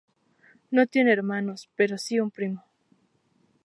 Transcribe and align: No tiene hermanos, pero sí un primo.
No 0.71 0.87
tiene 0.87 1.13
hermanos, 1.13 1.69
pero 1.75 1.95
sí 1.99 2.19
un 2.19 2.31
primo. 2.31 2.65